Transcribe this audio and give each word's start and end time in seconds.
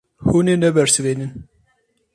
Hûn 0.27 0.47
ê 0.53 0.55
nebersivînin. 0.57 1.31